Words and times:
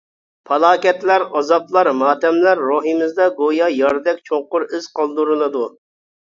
پالاكەتلەر، 0.51 1.25
ئازابلار، 1.39 1.89
ماتەملەر 1.97 2.63
روھىمىزدا 2.69 3.27
گويا 3.43 3.69
ياردەك 3.75 4.25
چوڭقۇر 4.31 4.67
ئىز 4.79 4.91
قالدۇرۇلىدۇ. 4.99 5.69